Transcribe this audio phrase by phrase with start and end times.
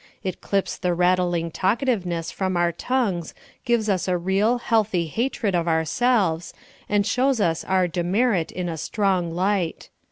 [0.23, 5.67] It clips the rattling talkativeness from our tongues, gives us a real, healthy hatred of
[5.67, 6.55] ourselves,
[6.89, 9.89] and shows us our demerit in a strong light.